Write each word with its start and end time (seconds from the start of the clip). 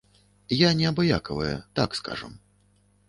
Я 0.59 0.69
неабыякавая, 0.79 1.53
так 1.81 1.89
скажам. 2.01 2.33